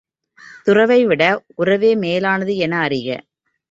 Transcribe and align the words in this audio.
துறவைவிட 0.65 1.23
உறவே 1.55 1.95
மேலானது 1.95 2.55
என 2.57 2.87
அறிக. 2.87 3.07